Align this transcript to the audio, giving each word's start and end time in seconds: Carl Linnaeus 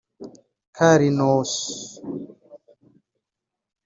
Carl 0.75 1.01
Linnaeus 1.03 1.53